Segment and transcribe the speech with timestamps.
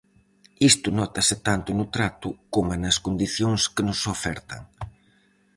[0.69, 4.61] Isto nótase tanto no trato coma nas condicións que nos ofertan.